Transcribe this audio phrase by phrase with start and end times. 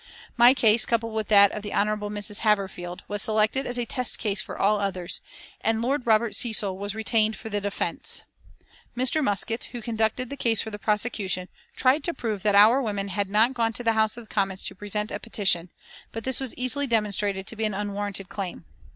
[0.35, 1.85] My case, coupled with that of the Hon.
[2.09, 2.39] Mrs.
[2.39, 5.21] Haverfield, was selected as a test case for all the others,
[5.63, 8.23] and Lord Robert Cecil was retained for the defence.
[8.97, 9.23] Mr.
[9.23, 13.29] Muskett, who conducted the case for the prosecution, tried to prove that our women had
[13.29, 15.69] not gone to the House of Commons to present a petition,
[16.11, 18.65] but this was easily demonstrated to be an unwarranted claim.